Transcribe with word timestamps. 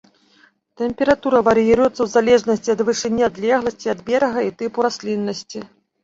Тэмпература 0.81 1.41
вар'іруецца 1.47 1.89
ў 2.03 2.07
залежнасці 2.13 2.73
ад 2.75 2.81
вышыні, 2.87 3.21
адлегласці 3.27 3.91
ад 3.93 4.01
берага 4.07 4.39
і 4.47 4.51
тыпу 4.63 4.87
расліннасці. 4.87 5.59